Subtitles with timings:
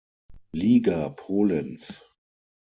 [0.51, 2.01] Liga Polens.